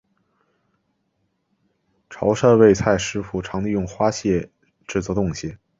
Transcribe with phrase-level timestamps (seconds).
[2.09, 4.49] 潮洲味菜师傅常利用花蟹
[4.87, 5.59] 制作冻蟹。